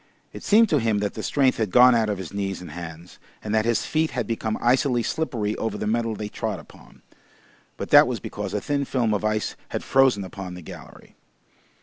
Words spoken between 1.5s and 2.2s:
had gone out of